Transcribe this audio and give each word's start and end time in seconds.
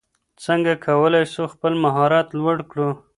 څنګه 0.45 0.71
کولای 0.85 1.25
سو 1.33 1.43
خپل 1.53 1.73
مهارت 1.83 2.27
لوړ 2.39 2.57
کړو؟ 2.71 2.89